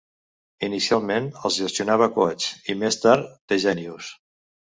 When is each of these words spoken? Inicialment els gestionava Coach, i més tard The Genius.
Inicialment 0.67 1.27
els 1.49 1.59
gestionava 1.63 2.07
Coach, 2.15 2.49
i 2.73 2.77
més 2.85 2.99
tard 3.05 3.29
The 3.53 3.61
Genius. 3.69 4.11